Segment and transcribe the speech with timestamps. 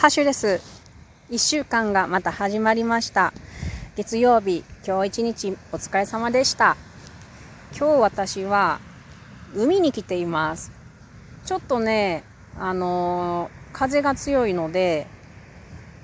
[0.00, 0.62] ハッシュです。
[1.30, 3.34] 1週間がまた始まりました。
[3.96, 6.78] 月曜日、今日一日お疲れ様でした。
[7.78, 8.80] 今日私は
[9.54, 10.72] 海に来ています。
[11.44, 12.24] ちょっとね、
[12.58, 15.06] あのー、風が強いので、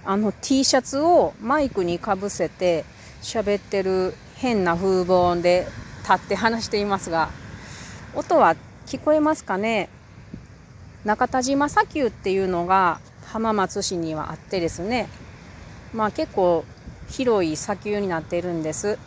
[0.04, 2.84] あの T シャツをマイクにかぶせて
[3.22, 5.66] 喋ってる変な風貌で
[6.02, 7.30] 立って話していますが、
[8.14, 9.88] 音は聞こえますかね？
[11.06, 13.00] 中田島砂丘っていうのが
[13.36, 15.10] 浜松市にはあってですね
[15.92, 16.64] まあ結構
[17.10, 18.98] 広い砂丘になっているんです。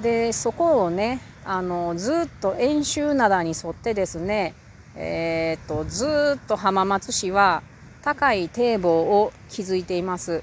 [0.00, 4.54] でそこをねあのずっと遠州灘に沿ってですね
[4.96, 7.62] えー、っとずっと浜松市は
[8.00, 10.42] 高い堤防を築いています。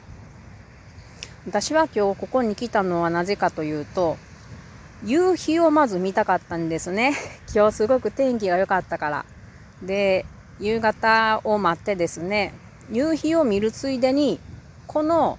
[1.48, 4.18] 私は今日ここに来たのはなぜかというと
[5.04, 7.16] 夕日をまず見たかったんですね。
[7.56, 9.26] 今日すごく天気が良かったから。
[9.82, 10.28] で
[10.60, 12.54] 夕方を待ってですね
[12.92, 14.40] 夕日を見るついでに
[14.88, 15.38] この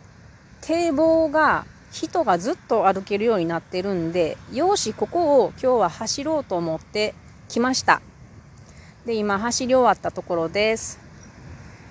[0.60, 7.14] 堤防が人がずっと歩けるようになってるんでよしここを今日は走ろうと思って
[7.48, 8.00] 来ました。
[9.06, 11.00] で今走り終わったところです。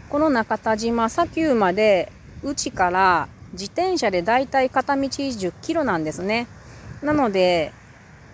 [0.10, 2.12] この中田島砂丘まで
[2.44, 6.48] うちから自転車でだいたい片道10キロなんですね。
[7.02, 7.74] なので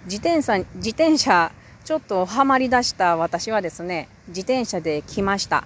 [0.06, 1.52] 自転車自転車
[1.86, 5.66] ちょっとハマりだした私はですね、自転車で来ました。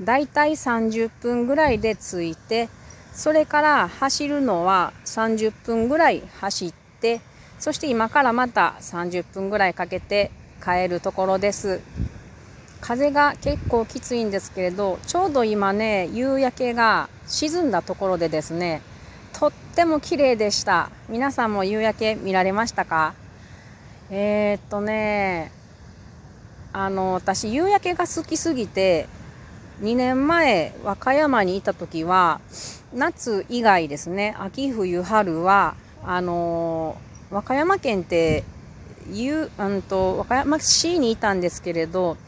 [0.00, 2.68] だいたい30分ぐらいで着いて、
[3.12, 7.20] それから走るのは30分ぐらい走って、
[7.58, 10.30] そして今からまた30分ぐらいかけて
[10.64, 11.80] 帰るところです。
[12.80, 18.80] 風が結構きついんですけれど、ちょうど今ね、夕焼けが沈んだところでですね、
[19.38, 20.90] とっても綺麗でした。
[21.08, 23.14] 皆さんも夕焼け見られましたか？
[24.10, 25.52] えー、っとね、
[26.72, 29.08] あの、私、夕焼けが好きすぎて、
[29.80, 32.42] 2年前、和歌山にいた時は、
[32.92, 36.98] 夏以外ですね、秋冬春は、あの、
[37.30, 38.44] 和歌山県って、
[39.10, 42.18] ゆうんと、和歌山市にいたんですけれど、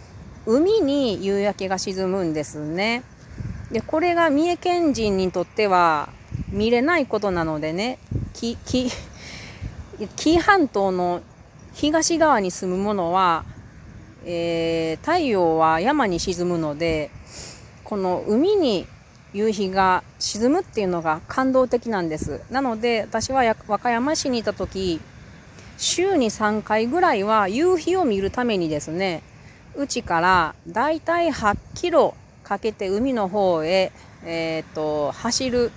[0.46, 3.02] 海に夕焼けが沈むんですね。
[3.70, 6.08] で、これが三重県人にとっては
[6.48, 7.98] 見れないことなのでね、
[8.32, 8.56] 紀
[10.24, 11.20] 伊半島の
[11.74, 13.44] 東側に住む者は、
[14.24, 17.10] えー、太陽は山に沈むので、
[17.92, 18.86] この海に
[19.34, 22.40] 夕日が沈むっていうのが感動的なんです。
[22.50, 24.98] なので、私は和歌山市にいた時、
[25.76, 29.22] 週に3回ぐらいは夕日を見るためにですね、
[29.76, 33.92] うちからだいたい8キロかけて海の方へ、
[34.24, 35.70] えっ、ー、と、走る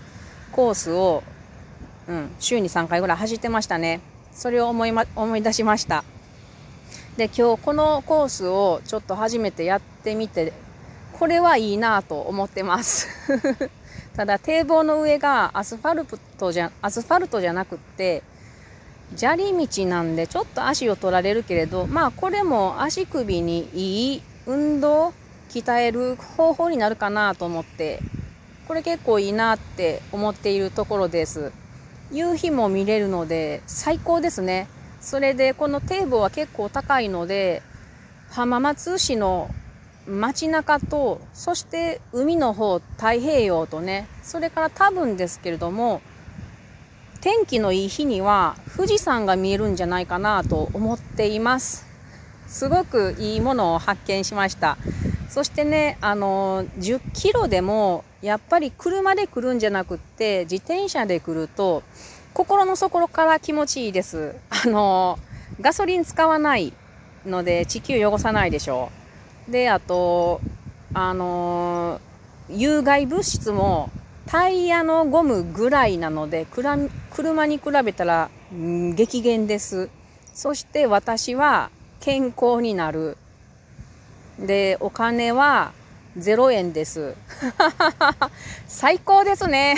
[0.54, 1.22] コースを、
[2.08, 4.00] うん、週に3回ぐらい走ってましたね。
[4.32, 6.06] それを思い,、ま、思い出しました。
[7.18, 10.54] で、今日このコースをちょっと初めてやってみて、
[11.18, 13.08] これはいいなと思ってます。
[14.18, 16.06] ただ堤防の上がアスファル
[16.38, 18.22] トじゃ、アスファルトじゃなくって、
[19.16, 25.14] 砂利道なんでちょっと足を取られるけれど、まあこれも足首にいい運動、
[25.50, 28.00] 鍛える方法になるかなと思って、
[28.68, 31.54] これ結構いいなって思っているところです。
[32.12, 34.68] 夕日も見れるので最高ですね。
[35.00, 37.62] それでこの堤防は結構高いので
[38.32, 39.50] 浜松市の
[40.08, 46.02] 街中とそして海の方太平洋とねそれから多分ですけれども
[47.22, 51.86] 天気のいい日には富士山が見えるんじゃないかなと思っています
[52.48, 54.78] すごくいいものを発見しました
[55.30, 61.84] そしてねあの10キロでもやっぱり車で来るんじゃなくって自転車で来ると
[62.36, 64.36] 心の底から気持ちいいです。
[64.50, 65.18] あの、
[65.62, 66.74] ガソリン使わない
[67.26, 69.05] ので地球汚さないでしょう。
[69.50, 70.42] で、あと、
[70.94, 72.00] あの、
[72.50, 73.90] 有害物質も
[74.28, 76.48] タイヤのゴムぐらいなので、
[77.12, 79.90] 車に比べたら、激減です。
[80.34, 81.70] そして私は
[82.00, 83.18] 健康になる。
[84.40, 85.74] で、お金は
[86.18, 87.16] 0円です。
[88.68, 89.76] 最高ですね。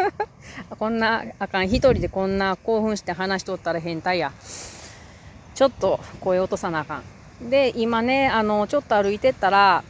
[0.78, 1.66] こんな、あかん。
[1.68, 4.32] 一人でこんな興奮して話しとったら変態や。
[5.54, 7.02] ちょっと声落とさなあかん。
[7.48, 9.84] で、今ね、あの、ちょっと歩いてったら、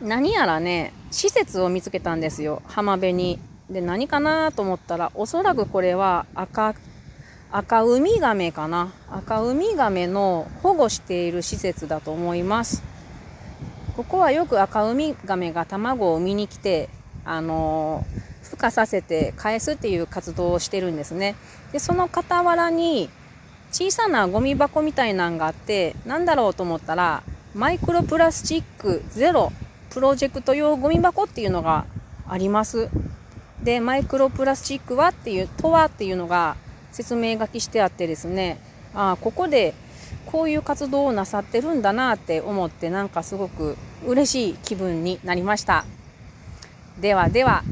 [0.00, 2.62] 何やらね、施設を見つけたんですよ。
[2.66, 3.38] 浜辺に。
[3.70, 6.74] で、何かなと思ったら、おそらくこれは赤、
[7.50, 8.92] 赤ウミガメかな。
[9.10, 12.82] 赤ウミガメの保護している施設だと思います。
[13.96, 16.88] ここはよく赤ウミガメが卵を産みに来て、
[17.24, 18.04] あの、
[18.42, 21.36] 孵化させて返すっていう活動をしてるんですね。
[21.72, 23.10] で、その傍らに
[23.72, 27.22] 小さなゴミ箱みたいなんがあって、なんだろうと思ったら、
[27.54, 29.52] マイクロプラスチックゼロ
[29.90, 31.84] プロジェクト用ゴミ箱っていうのが
[32.26, 32.88] あります。
[33.62, 36.56] でマイクロプラスチックはっていうとはっていうのが
[36.90, 38.58] 説明書きしてあってですね
[38.94, 39.74] ああここで
[40.26, 43.76] こういう活動をなさってるんだなって思ってなんかすごく
[44.06, 45.84] 嬉しい気分になりました。
[47.00, 47.62] ではでは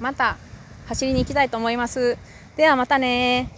[0.00, 0.38] また
[0.86, 2.16] 走りに行きたいと思います。
[2.56, 3.50] ではまたね